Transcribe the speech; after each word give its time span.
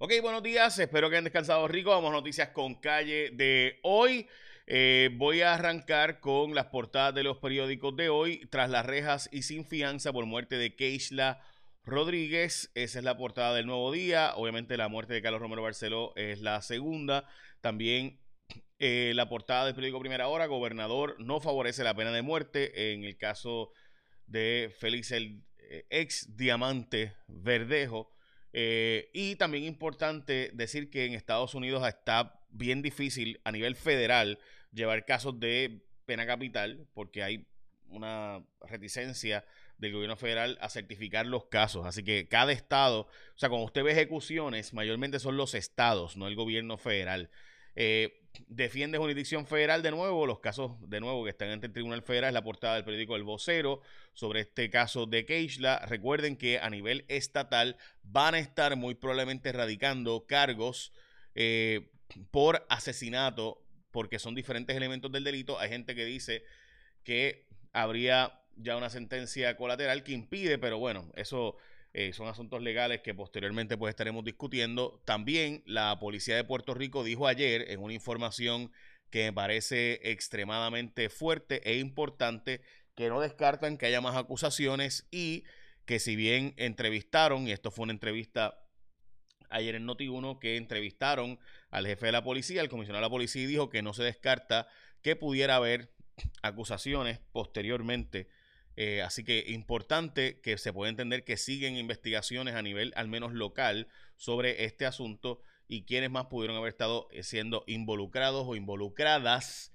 Ok, 0.00 0.12
buenos 0.22 0.44
días, 0.44 0.78
espero 0.78 1.10
que 1.10 1.16
hayan 1.16 1.24
descansado 1.24 1.66
rico. 1.66 1.90
Vamos 1.90 2.10
a 2.10 2.12
noticias 2.12 2.50
con 2.50 2.76
calle 2.76 3.30
de 3.32 3.80
hoy. 3.82 4.28
Eh, 4.68 5.10
voy 5.14 5.40
a 5.40 5.54
arrancar 5.54 6.20
con 6.20 6.54
las 6.54 6.66
portadas 6.66 7.12
de 7.16 7.24
los 7.24 7.38
periódicos 7.38 7.96
de 7.96 8.08
hoy. 8.08 8.46
Tras 8.48 8.70
las 8.70 8.86
rejas 8.86 9.28
y 9.32 9.42
sin 9.42 9.64
fianza 9.64 10.12
por 10.12 10.24
muerte 10.24 10.56
de 10.56 10.76
Keishla 10.76 11.40
Rodríguez. 11.82 12.70
Esa 12.76 13.00
es 13.00 13.04
la 13.04 13.16
portada 13.16 13.56
del 13.56 13.66
nuevo 13.66 13.90
día. 13.90 14.34
Obviamente 14.36 14.76
la 14.76 14.86
muerte 14.86 15.14
de 15.14 15.20
Carlos 15.20 15.40
Romero 15.40 15.62
Barceló 15.62 16.12
es 16.14 16.42
la 16.42 16.62
segunda. 16.62 17.28
También 17.60 18.20
eh, 18.78 19.10
la 19.16 19.28
portada 19.28 19.64
del 19.64 19.74
periódico 19.74 19.98
Primera 19.98 20.28
Hora. 20.28 20.46
Gobernador 20.46 21.16
no 21.18 21.40
favorece 21.40 21.82
la 21.82 21.96
pena 21.96 22.12
de 22.12 22.22
muerte 22.22 22.92
en 22.92 23.02
el 23.02 23.16
caso 23.16 23.72
de 24.28 24.72
Félix 24.78 25.10
el 25.10 25.42
eh, 25.58 25.86
ex 25.90 26.36
diamante 26.36 27.16
Verdejo. 27.26 28.12
Eh, 28.52 29.10
y 29.12 29.36
también 29.36 29.64
importante 29.64 30.50
decir 30.54 30.90
que 30.90 31.04
en 31.04 31.14
Estados 31.14 31.54
Unidos 31.54 31.86
está 31.86 32.40
bien 32.50 32.82
difícil 32.82 33.40
a 33.44 33.52
nivel 33.52 33.76
federal 33.76 34.38
llevar 34.72 35.04
casos 35.04 35.38
de 35.38 35.82
pena 36.06 36.26
capital 36.26 36.86
porque 36.94 37.22
hay 37.22 37.46
una 37.90 38.42
reticencia 38.62 39.44
del 39.78 39.92
gobierno 39.92 40.16
federal 40.16 40.58
a 40.60 40.68
certificar 40.68 41.26
los 41.26 41.46
casos. 41.46 41.86
Así 41.86 42.02
que 42.02 42.28
cada 42.28 42.52
estado, 42.52 43.02
o 43.02 43.38
sea, 43.38 43.48
cuando 43.48 43.66
usted 43.66 43.84
ve 43.84 43.92
ejecuciones, 43.92 44.74
mayormente 44.74 45.18
son 45.18 45.36
los 45.36 45.54
estados, 45.54 46.16
no 46.16 46.26
el 46.26 46.34
gobierno 46.34 46.76
federal. 46.78 47.30
Eh, 47.80 48.26
defiende 48.48 48.98
jurisdicción 48.98 49.46
federal 49.46 49.82
de 49.82 49.92
nuevo, 49.92 50.26
los 50.26 50.40
casos 50.40 50.72
de 50.90 50.98
nuevo 50.98 51.22
que 51.22 51.30
están 51.30 51.50
ante 51.50 51.68
el 51.68 51.72
Tribunal 51.72 52.02
Federal, 52.02 52.30
es 52.30 52.34
la 52.34 52.42
portada 52.42 52.74
del 52.74 52.82
periódico 52.82 53.14
El 53.14 53.22
Vocero 53.22 53.82
sobre 54.14 54.40
este 54.40 54.68
caso 54.68 55.06
de 55.06 55.24
Keishla. 55.24 55.86
Recuerden 55.86 56.36
que 56.36 56.58
a 56.58 56.70
nivel 56.70 57.04
estatal 57.06 57.76
van 58.02 58.34
a 58.34 58.40
estar 58.40 58.74
muy 58.74 58.96
probablemente 58.96 59.52
radicando 59.52 60.26
cargos 60.26 60.92
eh, 61.36 61.92
por 62.32 62.66
asesinato, 62.68 63.64
porque 63.92 64.18
son 64.18 64.34
diferentes 64.34 64.76
elementos 64.76 65.12
del 65.12 65.22
delito. 65.22 65.60
Hay 65.60 65.68
gente 65.68 65.94
que 65.94 66.04
dice 66.04 66.42
que 67.04 67.46
habría 67.72 68.42
ya 68.56 68.76
una 68.76 68.90
sentencia 68.90 69.56
colateral 69.56 70.02
que 70.02 70.14
impide, 70.14 70.58
pero 70.58 70.78
bueno, 70.80 71.12
eso 71.14 71.56
eh, 72.00 72.12
son 72.12 72.28
asuntos 72.28 72.62
legales 72.62 73.00
que 73.00 73.12
posteriormente 73.12 73.76
pues 73.76 73.90
estaremos 73.90 74.24
discutiendo. 74.24 75.02
También 75.04 75.64
la 75.66 75.98
policía 75.98 76.36
de 76.36 76.44
Puerto 76.44 76.72
Rico 76.72 77.02
dijo 77.02 77.26
ayer 77.26 77.72
en 77.72 77.82
una 77.82 77.92
información 77.92 78.70
que 79.10 79.24
me 79.24 79.32
parece 79.32 79.98
extremadamente 80.08 81.08
fuerte 81.08 81.60
e 81.68 81.80
importante 81.80 82.60
que 82.94 83.08
no 83.08 83.20
descartan 83.20 83.76
que 83.76 83.86
haya 83.86 84.00
más 84.00 84.14
acusaciones 84.14 85.08
y 85.10 85.42
que 85.86 85.98
si 85.98 86.14
bien 86.14 86.54
entrevistaron, 86.56 87.48
y 87.48 87.50
esto 87.50 87.72
fue 87.72 87.82
una 87.82 87.94
entrevista 87.94 88.64
ayer 89.50 89.74
en 89.74 89.88
Noti1, 89.88 90.38
que 90.38 90.56
entrevistaron 90.56 91.40
al 91.72 91.84
jefe 91.84 92.06
de 92.06 92.12
la 92.12 92.22
policía, 92.22 92.60
el 92.60 92.68
comisionado 92.68 93.00
de 93.00 93.06
la 93.06 93.10
policía, 93.10 93.42
y 93.42 93.46
dijo 93.46 93.70
que 93.70 93.82
no 93.82 93.92
se 93.92 94.04
descarta 94.04 94.68
que 95.02 95.16
pudiera 95.16 95.56
haber 95.56 95.92
acusaciones 96.42 97.18
posteriormente 97.32 98.28
eh, 98.80 99.02
así 99.02 99.24
que 99.24 99.42
importante 99.48 100.40
que 100.40 100.56
se 100.56 100.72
pueda 100.72 100.88
entender 100.88 101.24
que 101.24 101.36
siguen 101.36 101.76
investigaciones 101.76 102.54
a 102.54 102.62
nivel 102.62 102.92
al 102.94 103.08
menos 103.08 103.32
local 103.32 103.88
sobre 104.16 104.66
este 104.66 104.86
asunto 104.86 105.42
y 105.66 105.82
quienes 105.82 106.12
más 106.12 106.26
pudieron 106.26 106.56
haber 106.56 106.68
estado 106.68 107.08
eh, 107.10 107.24
siendo 107.24 107.64
involucrados 107.66 108.44
o 108.46 108.54
involucradas 108.54 109.72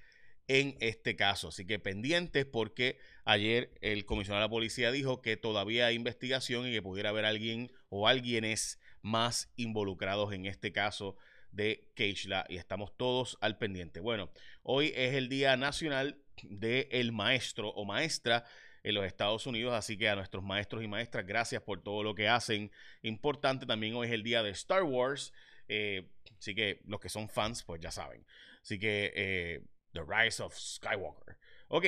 en 0.47 0.77
este 0.79 1.17
caso. 1.17 1.49
Así 1.49 1.65
que 1.65 1.79
pendientes 1.79 2.45
porque 2.45 2.97
ayer 3.25 3.73
el 3.81 4.05
comisionado 4.05 4.43
de 4.43 4.47
la 4.47 4.51
policía 4.51 4.89
dijo 4.89 5.21
que 5.21 5.35
todavía 5.35 5.87
hay 5.87 5.95
investigación 5.95 6.65
y 6.65 6.71
que 6.71 6.81
pudiera 6.81 7.09
haber 7.09 7.25
alguien 7.25 7.73
o 7.89 8.07
alguienes 8.07 8.79
más 9.01 9.51
involucrados 9.57 10.31
en 10.31 10.45
este 10.45 10.71
caso 10.71 11.17
de 11.51 11.91
Keishla 11.95 12.45
y 12.47 12.55
estamos 12.55 12.95
todos 12.95 13.37
al 13.41 13.57
pendiente. 13.57 13.99
Bueno, 13.99 14.31
hoy 14.61 14.93
es 14.95 15.13
el 15.13 15.27
Día 15.27 15.57
Nacional 15.57 16.23
del 16.43 17.11
Maestro 17.11 17.67
o 17.67 17.83
Maestra 17.83 18.45
en 18.83 18.95
los 18.95 19.05
Estados 19.05 19.47
Unidos. 19.47 19.73
Así 19.73 19.97
que 19.97 20.09
a 20.09 20.15
nuestros 20.15 20.43
maestros 20.43 20.83
y 20.83 20.87
maestras, 20.87 21.25
gracias 21.25 21.61
por 21.63 21.81
todo 21.81 22.03
lo 22.03 22.13
que 22.13 22.27
hacen. 22.27 22.71
Importante 23.01 23.65
también 23.65 23.95
hoy 23.95 24.07
es 24.07 24.13
el 24.13 24.23
día 24.23 24.43
de 24.43 24.51
Star 24.51 24.83
Wars. 24.83 25.33
Eh, 25.67 26.09
así 26.37 26.53
que 26.53 26.81
los 26.85 26.99
que 26.99 27.09
son 27.09 27.29
fans, 27.29 27.63
pues 27.63 27.81
ya 27.81 27.91
saben. 27.91 28.25
Así 28.61 28.77
que 28.77 29.13
eh, 29.15 29.61
The 29.93 30.01
Rise 30.05 30.43
of 30.43 30.55
Skywalker. 30.55 31.37
Ok, 31.69 31.85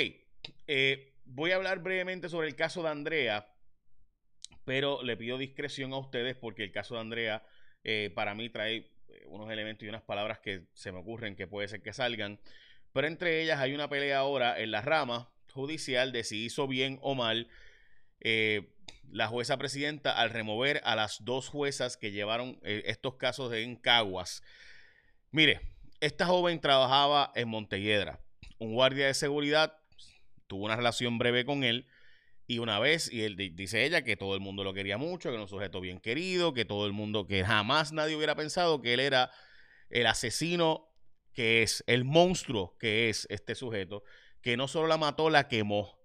eh, 0.67 1.13
voy 1.25 1.51
a 1.51 1.55
hablar 1.55 1.79
brevemente 1.79 2.29
sobre 2.29 2.47
el 2.47 2.55
caso 2.55 2.81
de 2.81 2.89
Andrea, 2.89 3.47
pero 4.63 5.03
le 5.03 5.17
pido 5.17 5.37
discreción 5.37 5.93
a 5.93 5.97
ustedes 5.97 6.35
porque 6.35 6.63
el 6.63 6.71
caso 6.71 6.95
de 6.95 7.01
Andrea 7.01 7.45
para 8.15 8.33
mí 8.33 8.49
trae 8.49 8.89
unos 9.27 9.51
elementos 9.51 9.85
y 9.85 9.89
unas 9.89 10.01
palabras 10.01 10.39
que 10.39 10.63
se 10.73 10.91
me 10.91 10.97
ocurren 10.97 11.35
que 11.35 11.45
puede 11.45 11.67
ser 11.67 11.83
que 11.83 11.93
salgan. 11.93 12.39
Pero 12.93 13.05
entre 13.05 13.43
ellas 13.43 13.59
hay 13.59 13.75
una 13.75 13.89
pelea 13.89 14.17
ahora 14.17 14.59
en 14.59 14.71
la 14.71 14.81
rama 14.81 15.34
judicial 15.55 16.11
de 16.11 16.23
si 16.23 16.45
hizo 16.45 16.67
bien 16.67 16.99
o 17.01 17.15
mal 17.15 17.47
eh, 18.19 18.69
la 19.09 19.27
jueza 19.27 19.57
presidenta 19.57 20.11
al 20.11 20.29
remover 20.29 20.81
a 20.83 20.95
las 20.95 21.23
dos 21.23 21.47
juezas 21.47 21.97
que 21.97 22.11
llevaron 22.11 22.59
eh, 22.63 22.83
estos 22.85 23.15
casos 23.15 23.53
en 23.53 23.75
Caguas. 23.77 24.43
Mire, 25.31 25.61
esta 26.01 26.25
joven 26.25 26.59
trabajaba 26.59 27.31
en 27.35 27.47
Montelledra. 27.47 28.19
Un 28.59 28.73
guardia 28.73 29.07
de 29.07 29.13
seguridad 29.13 29.77
tuvo 30.47 30.65
una 30.65 30.75
relación 30.75 31.17
breve 31.17 31.45
con 31.45 31.63
él 31.63 31.87
y 32.47 32.59
una 32.59 32.77
vez, 32.79 33.11
y 33.11 33.23
él 33.23 33.35
dice 33.37 33.85
ella 33.85 34.03
que 34.03 34.17
todo 34.17 34.35
el 34.35 34.41
mundo 34.41 34.63
lo 34.63 34.73
quería 34.73 34.97
mucho, 34.97 35.29
que 35.29 35.35
era 35.35 35.41
un 35.41 35.49
sujeto 35.49 35.81
bien 35.81 35.99
querido, 35.99 36.53
que 36.53 36.63
todo 36.63 36.85
el 36.85 36.93
mundo, 36.93 37.25
que 37.25 37.43
jamás 37.43 37.91
nadie 37.91 38.15
hubiera 38.15 38.35
pensado 38.35 38.81
que 38.81 38.93
él 38.93 38.99
era 38.99 39.31
el 39.89 40.05
asesino 40.05 40.91
que 41.33 41.63
es, 41.63 41.83
el 41.87 42.05
monstruo 42.05 42.77
que 42.77 43.09
es 43.09 43.25
este 43.29 43.55
sujeto 43.55 44.03
que 44.45 44.57
no 44.57 44.67
solo 44.67 44.85
la 44.85 44.97
mató, 44.97 45.31
la 45.31 45.47
quemó. 45.47 45.97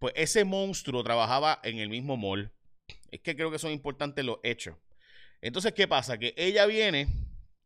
Pues 0.00 0.12
ese 0.16 0.44
monstruo 0.44 1.04
trabajaba 1.04 1.60
en 1.62 1.78
el 1.78 1.90
mismo 1.90 2.16
mall. 2.16 2.52
Es 3.12 3.20
que 3.20 3.36
creo 3.36 3.52
que 3.52 3.60
son 3.60 3.70
importantes 3.70 4.24
los 4.24 4.38
hechos. 4.42 4.74
Entonces, 5.40 5.72
¿qué 5.72 5.86
pasa? 5.86 6.18
Que 6.18 6.34
ella 6.36 6.66
viene 6.66 7.06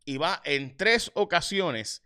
y 0.04 0.18
va 0.18 0.42
en 0.44 0.76
tres 0.76 1.10
ocasiones 1.14 2.04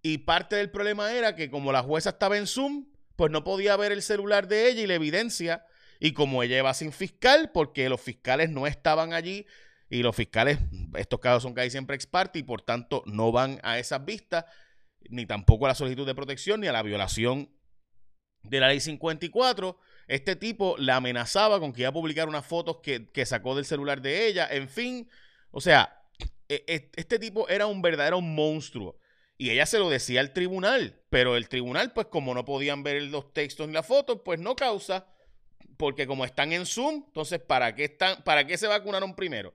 y 0.00 0.16
parte 0.16 0.56
del 0.56 0.70
problema 0.70 1.12
era 1.12 1.36
que 1.36 1.50
como 1.50 1.72
la 1.72 1.82
jueza 1.82 2.08
estaba 2.08 2.38
en 2.38 2.46
Zoom, 2.46 2.86
pues 3.16 3.30
no 3.30 3.44
podía 3.44 3.76
ver 3.76 3.92
el 3.92 4.00
celular 4.00 4.48
de 4.48 4.70
ella 4.70 4.80
y 4.80 4.86
la 4.86 4.94
evidencia. 4.94 5.66
Y 6.00 6.12
como 6.12 6.42
ella 6.42 6.56
iba 6.56 6.72
sin 6.72 6.90
fiscal, 6.90 7.50
porque 7.52 7.90
los 7.90 8.00
fiscales 8.00 8.48
no 8.48 8.66
estaban 8.66 9.12
allí 9.12 9.46
y 9.90 10.02
los 10.02 10.16
fiscales, 10.16 10.58
estos 10.96 11.20
casos 11.20 11.42
son 11.42 11.52
casi 11.52 11.68
siempre 11.68 11.96
ex 11.96 12.06
parte 12.06 12.38
y 12.38 12.44
por 12.44 12.62
tanto 12.62 13.02
no 13.04 13.30
van 13.30 13.60
a 13.62 13.78
esas 13.78 14.06
vistas, 14.06 14.46
ni 15.10 15.26
tampoco 15.26 15.66
a 15.66 15.68
la 15.68 15.74
solicitud 15.74 16.06
de 16.06 16.14
protección, 16.14 16.60
ni 16.60 16.66
a 16.66 16.72
la 16.72 16.82
violación 16.82 17.50
de 18.42 18.60
la 18.60 18.68
ley 18.68 18.80
54. 18.80 19.78
Este 20.06 20.36
tipo 20.36 20.76
la 20.78 20.96
amenazaba 20.96 21.58
con 21.60 21.72
que 21.72 21.82
iba 21.82 21.90
a 21.90 21.92
publicar 21.92 22.28
unas 22.28 22.46
fotos 22.46 22.78
que, 22.82 23.26
sacó 23.26 23.56
del 23.56 23.64
celular 23.64 24.02
de 24.02 24.26
ella. 24.26 24.46
En 24.50 24.68
fin, 24.68 25.08
o 25.50 25.60
sea, 25.60 26.02
e, 26.48 26.64
e, 26.66 26.90
este 26.96 27.18
tipo 27.18 27.48
era 27.48 27.66
un 27.66 27.82
verdadero 27.82 28.20
monstruo. 28.20 28.98
Y 29.36 29.50
ella 29.50 29.66
se 29.66 29.78
lo 29.78 29.90
decía 29.90 30.20
al 30.20 30.32
tribunal, 30.32 31.02
pero 31.10 31.36
el 31.36 31.48
tribunal, 31.48 31.92
pues 31.92 32.06
como 32.06 32.34
no 32.34 32.44
podían 32.44 32.82
ver 32.82 33.02
los 33.02 33.32
textos 33.32 33.66
ni 33.66 33.74
las 33.74 33.86
fotos, 33.86 34.20
pues 34.24 34.38
no 34.38 34.54
causa, 34.54 35.08
porque 35.76 36.06
como 36.06 36.24
están 36.24 36.52
en 36.52 36.66
Zoom, 36.66 37.04
entonces, 37.06 37.40
¿para 37.40 37.74
qué, 37.74 37.84
están, 37.84 38.22
¿para 38.22 38.46
qué 38.46 38.56
se 38.56 38.68
vacunaron 38.68 39.16
primero? 39.16 39.52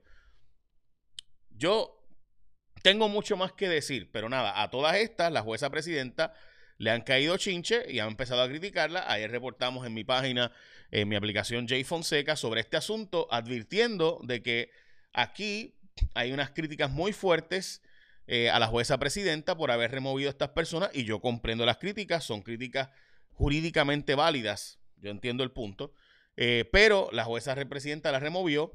Yo 1.48 1.99
tengo 2.82 3.08
mucho 3.08 3.36
más 3.36 3.52
que 3.52 3.68
decir, 3.68 4.10
pero 4.12 4.28
nada, 4.28 4.62
a 4.62 4.70
todas 4.70 4.96
estas, 4.96 5.32
la 5.32 5.42
jueza 5.42 5.70
presidenta 5.70 6.34
le 6.78 6.90
han 6.90 7.02
caído 7.02 7.36
chinche 7.36 7.84
y 7.92 7.98
han 7.98 8.08
empezado 8.08 8.42
a 8.42 8.48
criticarla. 8.48 9.04
Ayer 9.06 9.30
reportamos 9.30 9.86
en 9.86 9.92
mi 9.92 10.02
página, 10.02 10.50
en 10.90 11.08
mi 11.08 11.16
aplicación 11.16 11.68
J 11.68 11.84
Fonseca, 11.84 12.36
sobre 12.36 12.62
este 12.62 12.78
asunto, 12.78 13.28
advirtiendo 13.30 14.18
de 14.22 14.42
que 14.42 14.70
aquí 15.12 15.74
hay 16.14 16.32
unas 16.32 16.50
críticas 16.50 16.90
muy 16.90 17.12
fuertes 17.12 17.82
eh, 18.26 18.48
a 18.48 18.58
la 18.58 18.66
jueza 18.66 18.98
presidenta 18.98 19.56
por 19.56 19.70
haber 19.70 19.90
removido 19.90 20.28
a 20.28 20.32
estas 20.32 20.50
personas 20.50 20.90
y 20.94 21.04
yo 21.04 21.20
comprendo 21.20 21.66
las 21.66 21.78
críticas, 21.78 22.24
son 22.24 22.42
críticas 22.42 22.88
jurídicamente 23.32 24.14
válidas, 24.14 24.78
yo 24.96 25.10
entiendo 25.10 25.42
el 25.42 25.50
punto, 25.50 25.92
eh, 26.36 26.68
pero 26.72 27.08
la 27.12 27.24
jueza 27.24 27.54
presidenta 27.56 28.12
la 28.12 28.20
removió 28.20 28.72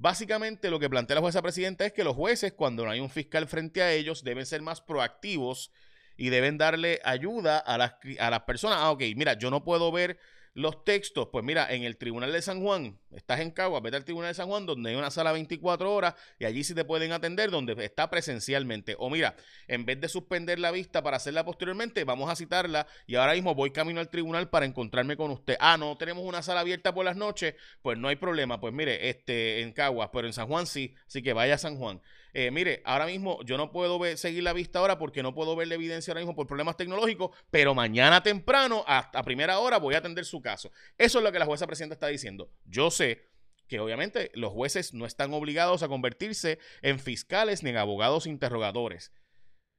Básicamente 0.00 0.70
lo 0.70 0.80
que 0.80 0.88
plantea 0.88 1.16
la 1.16 1.20
jueza 1.20 1.42
presidenta 1.42 1.84
es 1.84 1.92
que 1.92 2.04
los 2.04 2.16
jueces, 2.16 2.54
cuando 2.54 2.86
no 2.86 2.90
hay 2.90 3.00
un 3.00 3.10
fiscal 3.10 3.46
frente 3.46 3.82
a 3.82 3.92
ellos, 3.92 4.24
deben 4.24 4.46
ser 4.46 4.62
más 4.62 4.80
proactivos 4.80 5.72
y 6.16 6.30
deben 6.30 6.56
darle 6.56 7.02
ayuda 7.04 7.58
a 7.58 7.76
las, 7.76 7.96
a 8.18 8.30
las 8.30 8.40
personas. 8.44 8.78
Ah, 8.80 8.92
ok, 8.92 9.02
mira, 9.14 9.34
yo 9.34 9.50
no 9.50 9.62
puedo 9.62 9.92
ver 9.92 10.18
los 10.60 10.84
textos, 10.84 11.28
pues 11.32 11.44
mira, 11.44 11.72
en 11.72 11.82
el 11.82 11.96
Tribunal 11.96 12.32
de 12.32 12.42
San 12.42 12.62
Juan, 12.62 12.98
estás 13.10 13.40
en 13.40 13.50
Cagua, 13.50 13.80
vete 13.80 13.96
al 13.96 14.04
Tribunal 14.04 14.30
de 14.30 14.34
San 14.34 14.48
Juan, 14.48 14.66
donde 14.66 14.90
hay 14.90 14.96
una 14.96 15.10
sala 15.10 15.32
24 15.32 15.92
horas 15.92 16.14
y 16.38 16.44
allí 16.44 16.62
sí 16.62 16.74
te 16.74 16.84
pueden 16.84 17.12
atender, 17.12 17.50
donde 17.50 17.72
está 17.84 18.10
presencialmente. 18.10 18.94
O 18.98 19.10
mira, 19.10 19.36
en 19.68 19.84
vez 19.84 20.00
de 20.00 20.08
suspender 20.08 20.58
la 20.58 20.70
vista 20.70 21.02
para 21.02 21.16
hacerla 21.16 21.44
posteriormente, 21.44 22.04
vamos 22.04 22.30
a 22.30 22.36
citarla 22.36 22.86
y 23.06 23.16
ahora 23.16 23.34
mismo 23.34 23.54
voy 23.54 23.70
camino 23.70 24.00
al 24.00 24.10
tribunal 24.10 24.48
para 24.48 24.66
encontrarme 24.66 25.16
con 25.16 25.30
usted. 25.30 25.56
Ah, 25.60 25.76
no 25.76 25.96
tenemos 25.96 26.24
una 26.24 26.42
sala 26.42 26.60
abierta 26.60 26.94
por 26.94 27.04
las 27.04 27.16
noches, 27.16 27.54
pues 27.82 27.98
no 27.98 28.08
hay 28.08 28.16
problema. 28.16 28.60
Pues 28.60 28.72
mire, 28.72 29.08
este, 29.08 29.62
en 29.62 29.72
Caguas, 29.72 30.10
pero 30.12 30.26
en 30.26 30.32
San 30.32 30.46
Juan 30.46 30.66
sí, 30.66 30.94
así 31.06 31.22
que 31.22 31.32
vaya 31.32 31.54
a 31.54 31.58
San 31.58 31.76
Juan. 31.76 32.00
Eh, 32.32 32.50
mire, 32.50 32.82
ahora 32.84 33.06
mismo 33.06 33.42
yo 33.44 33.56
no 33.56 33.72
puedo 33.72 34.00
seguir 34.16 34.42
la 34.42 34.52
vista 34.52 34.78
ahora 34.78 34.98
porque 34.98 35.22
no 35.22 35.34
puedo 35.34 35.56
ver 35.56 35.68
la 35.68 35.74
evidencia 35.74 36.12
ahora 36.12 36.20
mismo 36.20 36.34
por 36.34 36.46
problemas 36.46 36.76
tecnológicos, 36.76 37.30
pero 37.50 37.74
mañana 37.74 38.22
temprano, 38.22 38.84
hasta 38.86 39.22
primera 39.22 39.58
hora, 39.58 39.78
voy 39.78 39.94
a 39.94 39.98
atender 39.98 40.24
su 40.24 40.40
caso. 40.40 40.70
Eso 40.98 41.18
es 41.18 41.24
lo 41.24 41.32
que 41.32 41.38
la 41.38 41.46
jueza 41.46 41.66
presidenta 41.66 41.94
está 41.94 42.06
diciendo. 42.06 42.50
Yo 42.64 42.90
sé 42.90 43.28
que 43.66 43.80
obviamente 43.80 44.30
los 44.34 44.52
jueces 44.52 44.94
no 44.94 45.06
están 45.06 45.32
obligados 45.32 45.82
a 45.82 45.88
convertirse 45.88 46.58
en 46.82 46.98
fiscales 46.98 47.62
ni 47.62 47.70
en 47.70 47.76
abogados 47.76 48.26
interrogadores, 48.26 49.12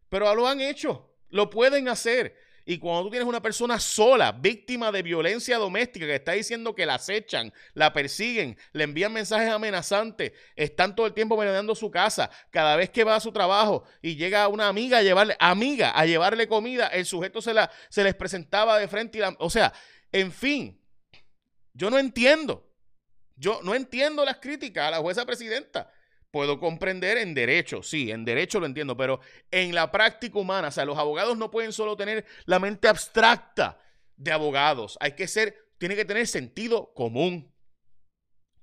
pero 0.10 0.34
lo 0.34 0.48
han 0.48 0.62
hecho, 0.62 1.14
lo 1.30 1.50
pueden 1.50 1.88
hacer. 1.90 2.36
Y 2.66 2.78
cuando 2.78 3.04
tú 3.04 3.10
tienes 3.10 3.28
una 3.28 3.42
persona 3.42 3.80
sola, 3.80 4.32
víctima 4.32 4.92
de 4.92 5.02
violencia 5.02 5.58
doméstica, 5.58 6.06
que 6.06 6.16
está 6.16 6.34
diciendo 6.34 6.76
que 6.76 6.86
la 6.86 6.96
acechan, 6.96 7.52
la 7.74 7.94
persiguen, 7.94 8.58
le 8.74 8.84
envían 8.84 9.14
mensajes 9.14 9.50
amenazantes, 9.50 10.34
están 10.56 10.96
todo 10.96 11.08
el 11.08 11.14
tiempo 11.14 11.38
merodeando 11.38 11.76
su 11.76 11.90
casa, 11.90 12.30
cada 12.50 12.76
vez 12.76 12.90
que 12.90 13.04
va 13.04 13.16
a 13.16 13.20
su 13.20 13.32
trabajo 13.32 13.84
y 14.02 14.16
llega 14.16 14.48
una 14.48 14.68
amiga 14.68 15.00
a 15.00 15.04
llevarle, 15.04 15.36
amiga, 15.40 15.92
a 15.92 16.06
llevarle 16.06 16.48
comida, 16.48 16.88
el 16.88 17.06
sujeto 17.06 17.42
se, 17.42 17.54
la, 17.54 17.72
se 17.90 18.04
les 18.04 18.16
presentaba 18.16 18.78
de 18.78 18.88
frente 18.88 19.18
y 19.18 19.22
o 19.40 19.50
sea, 19.50 19.74
en 20.12 20.32
fin, 20.32 20.80
yo 21.74 21.90
no 21.90 21.98
entiendo. 21.98 22.68
Yo 23.36 23.60
no 23.64 23.74
entiendo 23.74 24.24
las 24.24 24.38
críticas 24.38 24.88
a 24.88 24.92
la 24.92 25.00
jueza 25.00 25.26
presidenta. 25.26 25.92
Puedo 26.32 26.60
comprender 26.60 27.18
en 27.18 27.34
derecho, 27.34 27.84
sí, 27.84 28.10
en 28.10 28.24
derecho 28.24 28.62
lo 28.62 28.66
entiendo, 28.66 28.96
pero 28.96 29.20
en 29.52 29.76
la 29.76 29.92
práctica 29.92 30.40
humana, 30.40 30.70
o 30.70 30.72
sea, 30.72 30.86
los 30.86 30.98
abogados 30.98 31.38
no 31.38 31.52
pueden 31.52 31.74
solo 31.74 31.98
tener 31.98 32.26
la 32.46 32.58
mente 32.58 32.88
abstracta 32.88 33.80
de 34.16 34.32
abogados, 34.32 34.98
hay 35.02 35.12
que 35.14 35.28
ser, 35.28 35.56
tiene 35.78 35.96
que 35.96 36.06
tener 36.06 36.26
sentido 36.28 36.94
común. 36.94 37.54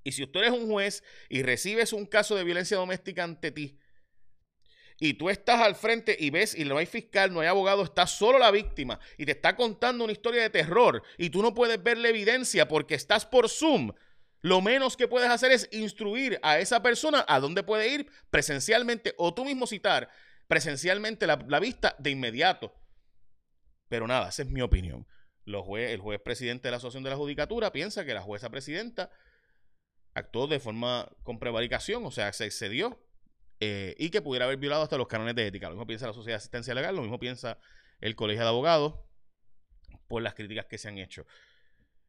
Y 0.03 0.13
si 0.13 0.23
usted 0.23 0.41
eres 0.41 0.53
un 0.53 0.71
juez 0.71 1.05
y 1.29 1.43
recibes 1.43 1.93
un 1.93 2.07
caso 2.07 2.35
de 2.35 2.45
violencia 2.45 2.79
doméstica 2.79 3.25
ante 3.25 3.51
ti, 3.51 3.79
y 5.01 5.15
tú 5.15 5.31
estás 5.31 5.61
al 5.61 5.77
frente 5.77 6.17
y 6.19 6.31
ves 6.31 6.55
y 6.55 6.65
no 6.65 6.79
hay 6.79 6.87
fiscal, 6.87 7.33
no 7.33 7.41
hay 7.41 7.49
abogado, 7.49 7.85
está 7.85 8.07
solo 8.07 8.39
la 8.39 8.51
víctima 8.51 8.99
y 9.17 9.27
te 9.27 9.33
está 9.33 9.55
contando 9.55 10.05
una 10.05 10.13
historia 10.13 10.43
de 10.43 10.51
terror 10.51 11.03
y 11.17 11.31
tú 11.31 11.43
no 11.43 11.55
puedes 11.55 11.83
ver 11.83 11.99
la 11.99 12.09
evidencia 12.09 12.67
porque 12.67 12.95
estás 12.95 13.25
por 13.25 13.49
Zoom, 13.49 13.93
lo 14.41 14.61
menos 14.61 14.97
que 14.97 15.09
puedes 15.09 15.31
hacer 15.31 15.51
es 15.53 15.69
instruir 15.73 16.39
a 16.43 16.59
esa 16.59 16.83
persona 16.83 17.25
a 17.29 17.41
dónde 17.41 17.63
puede 17.63 17.89
ir 17.89 18.11
presencialmente 18.31 19.15
o 19.19 19.35
tú 19.35 19.45
mismo 19.45 19.67
citar 19.67 20.11
presencialmente 20.47 21.27
la, 21.27 21.61
vista 21.61 21.97
de 21.99 22.11
inmediato. 22.11 22.73
Pero 23.89 24.07
nada, 24.07 24.29
esa 24.29 24.43
es 24.43 24.49
mi 24.49 24.63
opinión. 24.63 25.07
el 25.47 26.01
juez 26.01 26.21
presidente 26.21 26.69
de 26.69 26.71
la 26.71 26.77
Asociación 26.77 27.05
de 27.05 27.11
la 27.11 27.17
Judicatura 27.17 27.73
piensa 27.73 28.05
que 28.05 28.15
la 28.15 28.23
jueza 28.23 28.51
presidenta 28.51 29.11
actuó 30.15 30.47
de 30.47 30.61
forma 30.61 31.11
con 31.23 31.39
prevaricación, 31.39 32.05
o 32.05 32.11
sea, 32.11 32.33
se 32.33 32.47
excedió 32.47 32.99
eh, 33.61 33.95
y 33.99 34.11
que 34.11 34.23
pudiera 34.23 34.47
haber 34.47 34.59
violado 34.59 34.83
hasta 34.83 34.97
los 34.97 35.09
cánones 35.09 35.35
de 35.35 35.47
ética. 35.47 35.69
Lo 35.69 35.75
mismo 35.75 35.87
piensa 35.87 36.07
la 36.07 36.13
Sociedad 36.13 36.35
de 36.35 36.43
Asistencia 36.43 36.75
Legal, 36.75 36.95
lo 36.95 37.03
mismo 37.03 37.19
piensa 37.19 37.59
el 38.01 38.15
Colegio 38.15 38.43
de 38.43 38.49
Abogados 38.49 38.95
por 40.07 40.23
las 40.23 40.35
críticas 40.35 40.67
que 40.67 40.79
se 40.79 40.89
han 40.89 40.99
hecho. 40.99 41.27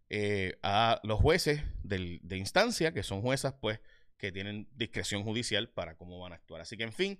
Eh, 0.09 0.57
a 0.63 0.99
los 1.03 1.19
jueces 1.19 1.61
de 1.83 2.37
instancia, 2.37 2.91
que 2.93 3.03
son 3.03 3.21
juezas, 3.21 3.53
pues, 3.61 3.79
que 4.17 4.31
tienen 4.31 4.67
discreción 4.75 5.23
judicial 5.23 5.69
para 5.69 5.95
cómo 5.95 6.19
van 6.19 6.33
a 6.33 6.35
actuar. 6.35 6.61
Así 6.61 6.77
que, 6.77 6.83
en 6.83 6.93
fin, 6.93 7.19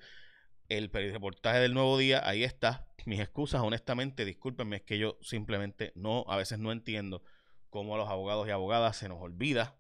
el 0.68 0.90
reportaje 0.92 1.60
del 1.60 1.74
nuevo 1.74 1.98
día, 1.98 2.28
ahí 2.28 2.44
está. 2.44 2.88
Mis 3.06 3.20
excusas, 3.20 3.62
honestamente, 3.62 4.26
discúlpenme, 4.26 4.78
es 4.78 4.82
que 4.84 4.98
yo 4.98 5.18
simplemente 5.22 5.92
no, 5.96 6.26
a 6.28 6.38
veces 6.38 6.60
no 6.60 6.72
entiendo 6.72 7.24
cómo 7.70 7.96
a 7.96 7.98
los 7.98 8.10
abogados 8.10 8.48
y 8.48 8.52
abogadas 8.52 8.98
se 8.98 9.08
nos 9.08 9.22
olvida 9.22 9.80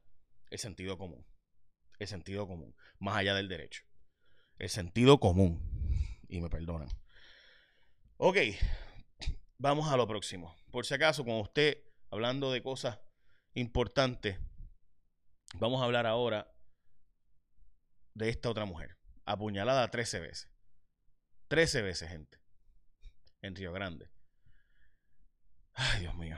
el 0.49 0.59
sentido 0.59 0.97
común. 0.97 1.25
El 1.99 2.07
sentido 2.07 2.47
común, 2.47 2.75
más 2.99 3.17
allá 3.17 3.35
del 3.35 3.49
derecho. 3.49 3.83
El 4.57 4.69
sentido 4.69 5.19
común. 5.19 5.61
Y 6.27 6.41
me 6.41 6.49
perdonan. 6.49 6.87
Ok, 8.17 8.37
vamos 9.57 9.91
a 9.91 9.97
lo 9.97 10.07
próximo. 10.07 10.55
Por 10.71 10.85
si 10.85 10.93
acaso, 10.93 11.25
con 11.25 11.35
usted 11.35 11.83
hablando 12.09 12.51
de 12.51 12.61
cosas 12.61 12.99
importantes, 13.53 14.39
vamos 15.55 15.81
a 15.81 15.85
hablar 15.85 16.05
ahora 16.05 16.51
de 18.13 18.29
esta 18.29 18.49
otra 18.49 18.65
mujer, 18.65 18.97
apuñalada 19.25 19.89
13 19.89 20.19
veces. 20.19 20.49
13 21.47 21.81
veces, 21.81 22.09
gente. 22.09 22.37
En 23.41 23.55
Río 23.55 23.71
Grande. 23.71 24.09
Ay, 25.73 26.01
Dios 26.01 26.15
mío. 26.15 26.37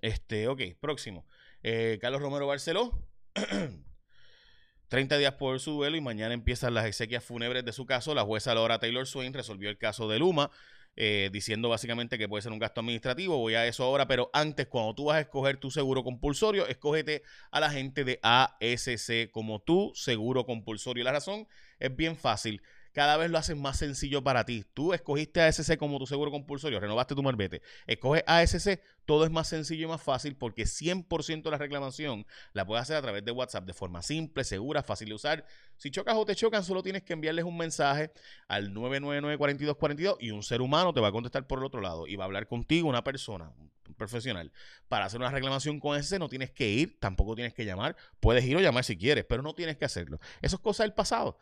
Este, 0.00 0.48
ok, 0.48 0.62
próximo. 0.80 1.26
Eh, 1.62 1.98
Carlos 2.00 2.22
Romero 2.22 2.46
Barceló. 2.46 3.06
30 4.88 5.18
días 5.18 5.32
por 5.34 5.58
su 5.58 5.72
duelo 5.72 5.96
y 5.96 6.00
mañana 6.00 6.32
empiezan 6.32 6.74
las 6.74 6.86
exequias 6.86 7.24
fúnebres 7.24 7.64
de 7.64 7.72
su 7.72 7.86
caso. 7.86 8.14
La 8.14 8.22
jueza 8.22 8.54
Laura 8.54 8.78
Taylor 8.78 9.06
Swain 9.06 9.34
resolvió 9.34 9.68
el 9.68 9.78
caso 9.78 10.08
de 10.08 10.20
Luma 10.20 10.50
eh, 10.96 11.28
diciendo 11.32 11.68
básicamente 11.68 12.18
que 12.18 12.28
puede 12.28 12.42
ser 12.42 12.52
un 12.52 12.58
gasto 12.58 12.80
administrativo. 12.80 13.36
Voy 13.36 13.54
a 13.54 13.66
eso 13.66 13.84
ahora, 13.84 14.08
pero 14.08 14.30
antes, 14.32 14.66
cuando 14.66 14.94
tú 14.94 15.04
vas 15.04 15.18
a 15.18 15.20
escoger 15.20 15.58
tu 15.58 15.70
seguro 15.70 16.02
compulsorio, 16.02 16.66
escógete 16.66 17.22
a 17.50 17.60
la 17.60 17.70
gente 17.70 18.04
de 18.04 18.18
ASC 18.22 19.30
como 19.30 19.60
tu 19.60 19.92
seguro 19.94 20.46
compulsorio. 20.46 21.04
La 21.04 21.12
razón 21.12 21.46
es 21.78 21.94
bien 21.94 22.16
fácil 22.16 22.62
cada 22.96 23.18
vez 23.18 23.30
lo 23.30 23.36
haces 23.36 23.58
más 23.58 23.76
sencillo 23.76 24.24
para 24.24 24.46
ti. 24.46 24.64
Tú 24.72 24.94
escogiste 24.94 25.42
ASC 25.42 25.76
como 25.76 25.98
tu 25.98 26.06
seguro 26.06 26.30
compulsorio, 26.30 26.80
renovaste 26.80 27.14
tu 27.14 27.22
marbete. 27.22 27.60
Escoge 27.86 28.24
ASC, 28.26 28.80
todo 29.04 29.26
es 29.26 29.30
más 29.30 29.48
sencillo 29.48 29.84
y 29.84 29.86
más 29.86 30.00
fácil 30.00 30.34
porque 30.34 30.62
100% 30.62 31.42
de 31.42 31.50
la 31.50 31.58
reclamación 31.58 32.24
la 32.54 32.64
puedes 32.64 32.80
hacer 32.80 32.96
a 32.96 33.02
través 33.02 33.22
de 33.22 33.32
WhatsApp 33.32 33.66
de 33.66 33.74
forma 33.74 34.00
simple, 34.00 34.44
segura, 34.44 34.82
fácil 34.82 35.10
de 35.10 35.14
usar. 35.14 35.44
Si 35.76 35.90
chocas 35.90 36.16
o 36.16 36.24
te 36.24 36.34
chocan, 36.34 36.64
solo 36.64 36.82
tienes 36.82 37.02
que 37.02 37.12
enviarles 37.12 37.44
un 37.44 37.58
mensaje 37.58 38.12
al 38.48 38.72
999-4242 38.72 40.16
y 40.20 40.30
un 40.30 40.42
ser 40.42 40.62
humano 40.62 40.94
te 40.94 41.00
va 41.00 41.08
a 41.08 41.12
contestar 41.12 41.46
por 41.46 41.58
el 41.58 41.66
otro 41.66 41.82
lado 41.82 42.06
y 42.06 42.16
va 42.16 42.24
a 42.24 42.28
hablar 42.28 42.48
contigo 42.48 42.88
una 42.88 43.04
persona, 43.04 43.52
profesional. 43.96 44.52
Para 44.88 45.06
hacer 45.06 45.20
una 45.20 45.30
reclamación 45.30 45.80
con 45.80 45.98
ese 45.98 46.18
no 46.18 46.28
tienes 46.28 46.50
que 46.50 46.68
ir, 46.68 46.98
tampoco 47.00 47.34
tienes 47.34 47.54
que 47.54 47.64
llamar. 47.64 47.96
Puedes 48.20 48.44
ir 48.44 48.56
o 48.56 48.60
llamar 48.60 48.84
si 48.84 48.96
quieres, 48.96 49.24
pero 49.24 49.42
no 49.42 49.54
tienes 49.54 49.76
que 49.76 49.84
hacerlo. 49.84 50.20
Eso 50.42 50.56
es 50.56 50.62
cosa 50.62 50.82
del 50.84 50.92
pasado. 50.92 51.38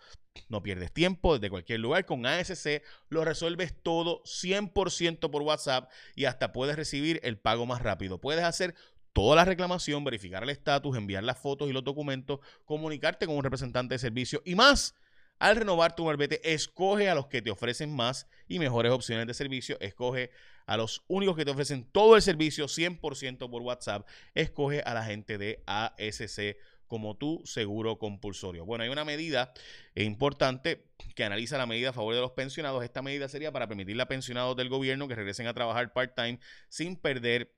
No 0.48 0.62
pierdes 0.62 0.92
tiempo 0.92 1.34
desde 1.34 1.50
cualquier 1.50 1.80
lugar. 1.80 2.06
Con 2.06 2.26
ASC 2.26 2.82
lo 3.08 3.24
resuelves 3.24 3.74
todo 3.82 4.22
100% 4.24 5.30
por 5.30 5.42
WhatsApp 5.42 5.90
y 6.14 6.24
hasta 6.24 6.52
puedes 6.52 6.76
recibir 6.76 7.20
el 7.22 7.38
pago 7.38 7.66
más 7.66 7.82
rápido. 7.82 8.20
Puedes 8.20 8.44
hacer 8.44 8.74
toda 9.12 9.36
la 9.36 9.44
reclamación, 9.44 10.04
verificar 10.04 10.42
el 10.42 10.50
estatus, 10.50 10.96
enviar 10.96 11.22
las 11.22 11.38
fotos 11.38 11.70
y 11.70 11.72
los 11.72 11.84
documentos, 11.84 12.40
comunicarte 12.64 13.26
con 13.26 13.36
un 13.36 13.44
representante 13.44 13.94
de 13.94 13.98
servicio 13.98 14.42
y 14.44 14.54
más. 14.56 14.94
Al 15.38 15.56
renovar 15.56 15.94
tu 15.94 16.04
marbete, 16.04 16.40
escoge 16.52 17.08
a 17.08 17.14
los 17.14 17.26
que 17.26 17.42
te 17.42 17.50
ofrecen 17.50 17.94
más 17.94 18.28
y 18.48 18.58
mejores 18.58 18.92
opciones 18.92 19.26
de 19.26 19.34
servicio. 19.34 19.78
Escoge 19.80 20.30
a 20.66 20.76
los 20.76 21.04
únicos 21.08 21.36
que 21.36 21.44
te 21.44 21.50
ofrecen 21.50 21.84
todo 21.84 22.16
el 22.16 22.22
servicio 22.22 22.66
100% 22.66 23.50
por 23.50 23.62
WhatsApp. 23.62 24.08
Escoge 24.34 24.80
a 24.80 24.94
la 24.94 25.04
gente 25.04 25.36
de 25.38 25.62
ASC 25.66 26.56
como 26.86 27.16
tu 27.16 27.42
seguro 27.44 27.98
compulsorio. 27.98 28.64
Bueno, 28.64 28.84
hay 28.84 28.90
una 28.90 29.04
medida 29.04 29.52
importante 29.94 30.86
que 31.14 31.24
analiza 31.24 31.58
la 31.58 31.66
medida 31.66 31.90
a 31.90 31.92
favor 31.92 32.14
de 32.14 32.20
los 32.20 32.32
pensionados. 32.32 32.84
Esta 32.84 33.02
medida 33.02 33.28
sería 33.28 33.52
para 33.52 33.66
permitirle 33.66 34.02
a 34.02 34.06
pensionados 34.06 34.56
del 34.56 34.68
gobierno 34.68 35.08
que 35.08 35.14
regresen 35.14 35.46
a 35.46 35.54
trabajar 35.54 35.92
part-time 35.92 36.38
sin 36.68 36.96
perder 36.96 37.52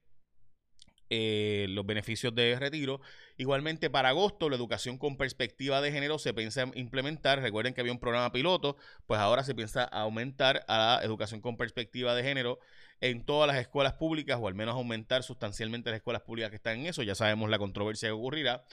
eh, 1.11 1.67
los 1.71 1.87
beneficios 1.87 2.35
de 2.35 2.59
retiro. 2.59 3.01
Igualmente, 3.37 3.91
para 3.91 4.11
agosto, 4.11 4.49
la 4.49 4.57
educación 4.57 4.99
con 4.99 5.17
perspectiva 5.17 5.81
de 5.81 5.93
género 5.93 6.19
se 6.19 6.35
piensa 6.35 6.65
implementar. 6.75 7.41
Recuerden 7.41 7.75
que 7.75 7.81
había 7.81 7.93
un 7.93 7.99
programa 7.99 8.33
piloto, 8.33 8.77
pues 9.07 9.21
ahora 9.21 9.45
se 9.45 9.55
piensa 9.55 9.85
aumentar 9.85 10.65
a 10.69 10.99
la 10.99 11.05
educación 11.05 11.41
con 11.41 11.57
perspectiva 11.57 12.15
de 12.15 12.23
género 12.23 12.59
en 13.01 13.25
todas 13.25 13.47
las 13.47 13.59
escuelas 13.59 13.95
públicas, 13.95 14.39
o 14.41 14.49
al 14.49 14.55
menos 14.55 14.75
aumentar 14.75 15.23
sustancialmente 15.23 15.91
las 15.91 15.99
escuelas 15.99 16.23
públicas 16.23 16.51
que 16.51 16.57
están 16.57 16.81
en 16.81 16.87
eso. 16.87 17.03
Ya 17.03 17.15
sabemos 17.15 17.51
la 17.51 17.59
controversia 17.59 18.09
que 18.09 18.13
ocurrirá. 18.13 18.65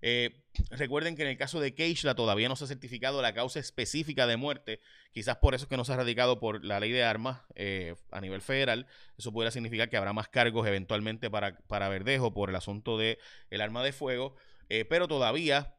Eh, 0.00 0.44
recuerden 0.70 1.16
que 1.16 1.22
en 1.22 1.28
el 1.28 1.36
caso 1.36 1.60
de 1.60 1.74
Keishla 1.74 2.14
todavía 2.14 2.48
no 2.48 2.56
se 2.56 2.64
ha 2.64 2.68
certificado 2.68 3.20
la 3.22 3.34
causa 3.34 3.58
específica 3.58 4.26
de 4.26 4.36
muerte. 4.36 4.80
Quizás 5.12 5.36
por 5.38 5.54
eso 5.54 5.64
es 5.64 5.68
que 5.68 5.76
no 5.76 5.84
se 5.84 5.92
ha 5.92 5.96
radicado 5.96 6.40
por 6.40 6.64
la 6.64 6.80
ley 6.80 6.92
de 6.92 7.04
armas 7.04 7.40
eh, 7.54 7.94
a 8.10 8.20
nivel 8.20 8.40
federal. 8.40 8.86
Eso 9.16 9.32
pudiera 9.32 9.50
significar 9.50 9.88
que 9.88 9.96
habrá 9.96 10.12
más 10.12 10.28
cargos 10.28 10.66
eventualmente 10.66 11.30
para, 11.30 11.58
para 11.66 11.88
Verdejo 11.88 12.32
por 12.32 12.50
el 12.50 12.56
asunto 12.56 12.98
del 12.98 13.18
el 13.50 13.60
arma 13.60 13.82
de 13.82 13.92
fuego. 13.92 14.36
Eh, 14.68 14.84
pero 14.84 15.08
todavía 15.08 15.74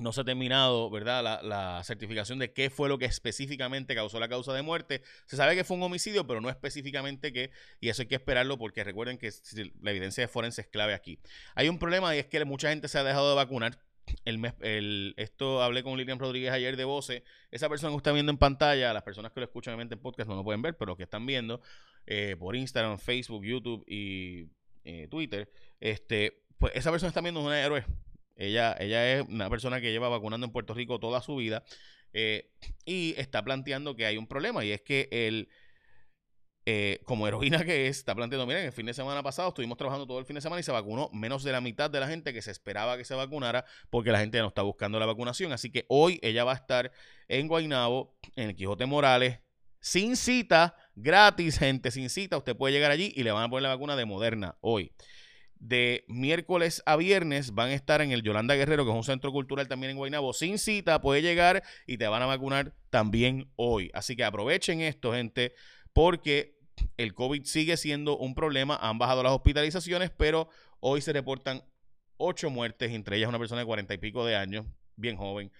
no 0.00 0.12
se 0.12 0.20
ha 0.22 0.24
terminado, 0.24 0.90
¿verdad? 0.90 1.42
La, 1.42 1.82
certificación 1.84 2.38
de 2.38 2.52
qué 2.52 2.70
fue 2.70 2.88
lo 2.88 2.98
que 2.98 3.06
específicamente 3.06 3.94
causó 3.94 4.20
la 4.20 4.28
causa 4.28 4.52
de 4.52 4.62
muerte. 4.62 5.02
Se 5.26 5.36
sabe 5.36 5.56
que 5.56 5.64
fue 5.64 5.76
un 5.76 5.82
homicidio, 5.82 6.26
pero 6.26 6.40
no 6.40 6.48
específicamente 6.48 7.32
qué, 7.32 7.50
y 7.80 7.88
eso 7.88 8.02
hay 8.02 8.08
que 8.08 8.14
esperarlo 8.14 8.58
porque 8.58 8.84
recuerden 8.84 9.18
que 9.18 9.30
la 9.80 9.90
evidencia 9.90 10.22
de 10.22 10.28
forense 10.28 10.62
es 10.62 10.66
clave 10.66 10.94
aquí. 10.94 11.18
Hay 11.54 11.68
un 11.68 11.78
problema 11.78 12.14
y 12.14 12.18
es 12.18 12.26
que 12.26 12.44
mucha 12.44 12.70
gente 12.70 12.88
se 12.88 12.98
ha 12.98 13.04
dejado 13.04 13.30
de 13.30 13.36
vacunar. 13.36 13.78
El, 14.24 14.44
el, 14.60 15.14
esto 15.18 15.62
hablé 15.62 15.82
con 15.82 15.96
Lilian 15.96 16.18
Rodríguez 16.18 16.52
ayer 16.52 16.76
de 16.76 16.84
Voce. 16.84 17.22
Esa 17.50 17.68
persona 17.68 17.92
que 17.92 17.98
está 17.98 18.12
viendo 18.12 18.32
en 18.32 18.38
pantalla, 18.38 18.92
las 18.92 19.02
personas 19.02 19.32
que 19.32 19.40
lo 19.40 19.46
escuchan 19.46 19.80
en 19.80 19.88
podcast 19.98 20.28
no 20.28 20.36
lo 20.36 20.44
pueden 20.44 20.62
ver, 20.62 20.76
pero 20.76 20.90
los 20.90 20.96
que 20.96 21.04
están 21.04 21.26
viendo 21.26 21.60
eh, 22.06 22.36
por 22.38 22.56
Instagram, 22.56 22.98
Facebook, 22.98 23.44
YouTube 23.44 23.84
y 23.86 24.48
eh, 24.84 25.06
Twitter, 25.08 25.50
este, 25.78 26.42
pues 26.58 26.72
esa 26.74 26.90
persona 26.90 27.08
está 27.08 27.20
viendo 27.20 27.40
una 27.40 27.60
héroe 27.60 27.84
ella, 28.40 28.74
ella 28.80 29.12
es 29.12 29.28
una 29.28 29.50
persona 29.50 29.80
que 29.80 29.92
lleva 29.92 30.08
vacunando 30.08 30.46
en 30.46 30.52
Puerto 30.52 30.72
Rico 30.72 30.98
toda 30.98 31.20
su 31.20 31.36
vida 31.36 31.62
eh, 32.14 32.50
y 32.86 33.14
está 33.18 33.44
planteando 33.44 33.94
que 33.94 34.06
hay 34.06 34.16
un 34.16 34.26
problema 34.26 34.64
y 34.64 34.72
es 34.72 34.80
que 34.80 35.08
él, 35.12 35.50
eh, 36.64 37.02
como 37.04 37.28
heroína 37.28 37.64
que 37.66 37.86
es, 37.86 37.98
está 37.98 38.14
planteando, 38.14 38.46
miren, 38.46 38.64
el 38.64 38.72
fin 38.72 38.86
de 38.86 38.94
semana 38.94 39.22
pasado 39.22 39.50
estuvimos 39.50 39.76
trabajando 39.76 40.06
todo 40.06 40.18
el 40.18 40.24
fin 40.24 40.34
de 40.34 40.40
semana 40.40 40.60
y 40.60 40.62
se 40.62 40.72
vacunó 40.72 41.10
menos 41.12 41.44
de 41.44 41.52
la 41.52 41.60
mitad 41.60 41.90
de 41.90 42.00
la 42.00 42.08
gente 42.08 42.32
que 42.32 42.40
se 42.40 42.50
esperaba 42.50 42.96
que 42.96 43.04
se 43.04 43.14
vacunara 43.14 43.66
porque 43.90 44.10
la 44.10 44.20
gente 44.20 44.38
no 44.38 44.48
está 44.48 44.62
buscando 44.62 44.98
la 44.98 45.06
vacunación. 45.06 45.52
Así 45.52 45.70
que 45.70 45.84
hoy 45.88 46.18
ella 46.22 46.42
va 46.44 46.52
a 46.52 46.56
estar 46.56 46.92
en 47.28 47.46
Guaynabo, 47.46 48.16
en 48.36 48.48
el 48.48 48.56
Quijote 48.56 48.86
Morales, 48.86 49.40
sin 49.80 50.16
cita, 50.16 50.76
gratis, 50.94 51.58
gente, 51.58 51.90
sin 51.90 52.08
cita. 52.08 52.38
Usted 52.38 52.56
puede 52.56 52.72
llegar 52.72 52.90
allí 52.90 53.12
y 53.14 53.22
le 53.22 53.32
van 53.32 53.44
a 53.44 53.48
poner 53.50 53.64
la 53.64 53.68
vacuna 53.68 53.96
de 53.96 54.06
Moderna 54.06 54.56
hoy 54.62 54.92
de 55.60 56.04
miércoles 56.08 56.82
a 56.86 56.96
viernes 56.96 57.54
van 57.54 57.68
a 57.68 57.74
estar 57.74 58.00
en 58.00 58.10
el 58.10 58.22
Yolanda 58.22 58.54
Guerrero, 58.54 58.84
que 58.84 58.90
es 58.90 58.96
un 58.96 59.04
centro 59.04 59.30
cultural 59.30 59.68
también 59.68 59.90
en 59.90 59.98
Guaynabo, 59.98 60.32
sin 60.32 60.58
cita, 60.58 61.00
puede 61.00 61.22
llegar 61.22 61.62
y 61.86 61.98
te 61.98 62.08
van 62.08 62.22
a 62.22 62.26
vacunar 62.26 62.74
también 62.88 63.52
hoy. 63.56 63.90
Así 63.94 64.16
que 64.16 64.24
aprovechen 64.24 64.80
esto, 64.80 65.12
gente, 65.12 65.54
porque 65.92 66.58
el 66.96 67.14
COVID 67.14 67.44
sigue 67.44 67.76
siendo 67.76 68.16
un 68.16 68.34
problema. 68.34 68.76
Han 68.80 68.98
bajado 68.98 69.22
las 69.22 69.32
hospitalizaciones, 69.32 70.10
pero 70.10 70.48
hoy 70.80 71.02
se 71.02 71.12
reportan 71.12 71.62
ocho 72.16 72.50
muertes, 72.50 72.92
entre 72.92 73.18
ellas 73.18 73.28
una 73.28 73.38
persona 73.38 73.60
de 73.60 73.66
cuarenta 73.66 73.94
y 73.94 73.98
pico 73.98 74.24
de 74.24 74.36
años, 74.36 74.66
bien 74.96 75.16
joven. 75.16 75.52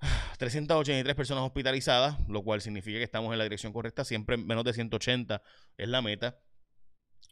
383 0.38 1.14
personas 1.14 1.44
hospitalizadas, 1.44 2.16
lo 2.28 2.42
cual 2.42 2.62
significa 2.62 2.98
que 2.98 3.04
estamos 3.04 3.32
en 3.32 3.38
la 3.38 3.44
dirección 3.44 3.72
correcta. 3.72 4.04
Siempre 4.04 4.38
menos 4.38 4.64
de 4.64 4.72
180 4.72 5.42
es 5.76 5.88
la 5.88 6.00
meta. 6.00 6.38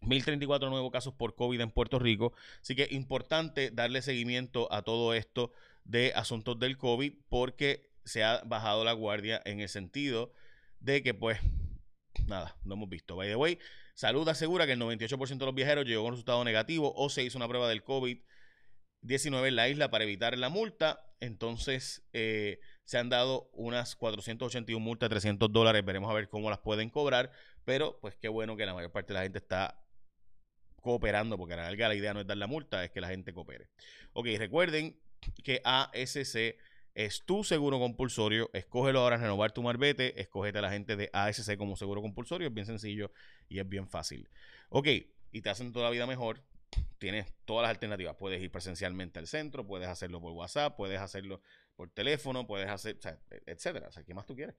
1034 0.02 0.70
nuevos 0.70 0.90
casos 0.90 1.14
por 1.14 1.34
COVID 1.34 1.60
en 1.60 1.70
Puerto 1.70 1.98
Rico. 1.98 2.32
Así 2.60 2.74
que 2.74 2.88
importante 2.90 3.70
darle 3.70 4.02
seguimiento 4.02 4.72
a 4.72 4.82
todo 4.82 5.14
esto 5.14 5.52
de 5.84 6.12
asuntos 6.14 6.58
del 6.58 6.76
COVID 6.76 7.12
porque 7.28 7.90
se 8.04 8.24
ha 8.24 8.42
bajado 8.44 8.84
la 8.84 8.92
guardia 8.92 9.40
en 9.44 9.60
el 9.60 9.68
sentido 9.68 10.32
de 10.80 11.02
que, 11.02 11.14
pues, 11.14 11.38
nada, 12.26 12.56
no 12.64 12.74
hemos 12.74 12.88
visto. 12.88 13.16
By 13.16 13.28
the 13.28 13.36
way, 13.36 13.58
Salud 13.94 14.26
asegura 14.28 14.66
que 14.66 14.72
el 14.72 14.80
98% 14.80 15.38
de 15.38 15.46
los 15.46 15.54
viajeros 15.54 15.84
llegó 15.84 16.02
con 16.02 16.12
resultado 16.12 16.42
negativo 16.44 16.92
o 16.96 17.08
se 17.10 17.22
hizo 17.22 17.38
una 17.38 17.48
prueba 17.48 17.68
del 17.68 17.84
COVID-19 17.84 19.48
en 19.48 19.56
la 19.56 19.68
isla 19.68 19.90
para 19.90 20.04
evitar 20.04 20.36
la 20.38 20.48
multa. 20.48 21.06
Entonces, 21.20 22.02
eh, 22.12 22.58
se 22.84 22.98
han 22.98 23.10
dado 23.10 23.50
unas 23.52 23.94
481 23.96 24.82
multas 24.82 25.08
de 25.08 25.14
300 25.14 25.52
dólares. 25.52 25.84
Veremos 25.84 26.10
a 26.10 26.14
ver 26.14 26.28
cómo 26.28 26.48
las 26.48 26.58
pueden 26.58 26.88
cobrar. 26.88 27.30
Pero, 27.64 27.98
pues, 28.00 28.16
qué 28.16 28.28
bueno 28.28 28.56
que 28.56 28.66
la 28.66 28.74
mayor 28.74 28.90
parte 28.90 29.12
de 29.12 29.18
la 29.18 29.22
gente 29.22 29.38
está 29.38 29.81
cooperando, 30.82 31.38
porque 31.38 31.56
la 31.56 31.70
la 31.70 31.94
idea 31.94 32.12
no 32.12 32.20
es 32.20 32.26
dar 32.26 32.36
la 32.36 32.46
multa, 32.46 32.84
es 32.84 32.90
que 32.90 33.00
la 33.00 33.08
gente 33.08 33.32
coopere. 33.32 33.68
Ok, 34.12 34.26
recuerden 34.36 35.00
que 35.42 35.62
ASC 35.64 36.56
es 36.94 37.24
tu 37.24 37.44
seguro 37.44 37.78
compulsorio. 37.78 38.50
Escógelo 38.52 39.00
ahora 39.00 39.16
en 39.16 39.22
renovar 39.22 39.52
tu 39.52 39.62
marbete. 39.62 40.20
Escógete 40.20 40.58
a 40.58 40.62
la 40.62 40.70
gente 40.70 40.96
de 40.96 41.08
ASC 41.12 41.56
como 41.56 41.76
seguro 41.76 42.02
compulsorio. 42.02 42.48
Es 42.48 42.54
bien 42.54 42.66
sencillo 42.66 43.12
y 43.48 43.58
es 43.58 43.68
bien 43.68 43.88
fácil. 43.88 44.28
Ok, 44.68 44.88
y 45.32 45.40
te 45.40 45.50
hacen 45.50 45.72
toda 45.72 45.86
la 45.86 45.90
vida 45.90 46.06
mejor. 46.06 46.42
Tienes 46.98 47.32
todas 47.44 47.62
las 47.62 47.70
alternativas. 47.70 48.16
Puedes 48.16 48.42
ir 48.42 48.50
presencialmente 48.50 49.18
al 49.18 49.26
centro, 49.26 49.66
puedes 49.66 49.88
hacerlo 49.88 50.20
por 50.20 50.32
WhatsApp, 50.32 50.76
puedes 50.76 51.00
hacerlo 51.00 51.40
por 51.74 51.90
teléfono, 51.90 52.46
puedes 52.46 52.68
hacer, 52.68 52.98
sea, 53.00 53.18
etcétera. 53.46 53.88
O 53.88 53.92
sea, 53.92 54.04
¿qué 54.04 54.14
más 54.14 54.26
tú 54.26 54.34
quieres? 54.34 54.56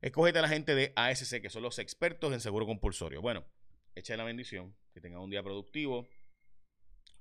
Escógete 0.00 0.38
a 0.38 0.42
la 0.42 0.48
gente 0.48 0.74
de 0.74 0.92
ASC, 0.96 1.40
que 1.40 1.50
son 1.50 1.62
los 1.62 1.78
expertos 1.78 2.32
en 2.32 2.40
seguro 2.40 2.66
compulsorio. 2.66 3.20
Bueno, 3.20 3.44
echa 3.94 4.16
la 4.16 4.24
bendición, 4.24 4.74
que 4.92 5.00
tengan 5.00 5.20
un 5.20 5.30
día 5.30 5.42
productivo. 5.42 6.08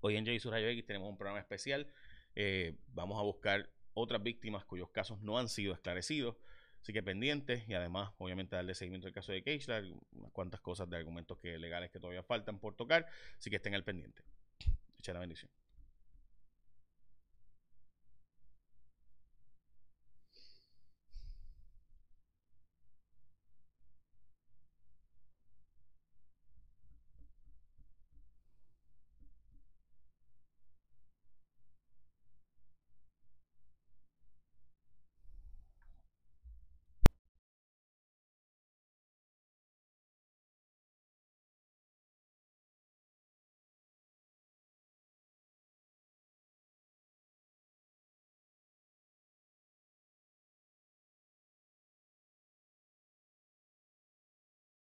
Hoy 0.01 0.15
en 0.15 0.25
J 0.25 0.49
Rayo 0.49 0.67
X 0.67 0.85
tenemos 0.85 1.09
un 1.09 1.17
programa 1.17 1.39
especial. 1.39 1.87
Eh, 2.35 2.75
vamos 2.87 3.19
a 3.19 3.23
buscar 3.23 3.69
otras 3.93 4.23
víctimas 4.23 4.65
cuyos 4.65 4.89
casos 4.89 5.21
no 5.21 5.37
han 5.37 5.49
sido 5.49 5.73
esclarecidos. 5.73 6.37
Así 6.81 6.93
que 6.93 7.03
pendientes 7.03 7.67
y 7.67 7.73
además, 7.73 8.11
obviamente, 8.17 8.55
darle 8.55 8.73
seguimiento 8.73 9.07
al 9.07 9.13
caso 9.13 9.31
de 9.33 9.43
Keishla, 9.43 9.83
unas 10.11 10.31
cuantas 10.31 10.61
cosas 10.61 10.89
de 10.89 10.95
argumentos 10.95 11.37
que, 11.37 11.57
legales 11.57 11.91
que 11.91 11.99
todavía 11.99 12.23
faltan 12.23 12.59
por 12.59 12.75
tocar. 12.75 13.05
Así 13.37 13.49
que 13.49 13.57
estén 13.57 13.75
al 13.75 13.83
pendiente. 13.83 14.23
Echa 14.97 15.13
la 15.13 15.19
bendición. 15.19 15.51